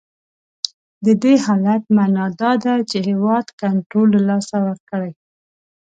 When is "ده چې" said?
2.63-2.97